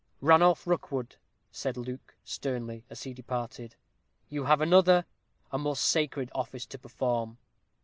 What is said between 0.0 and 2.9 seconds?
"Ranulph Rookwood," said Luke, sternly,